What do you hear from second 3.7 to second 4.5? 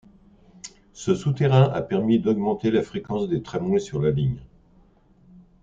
sur la ligne.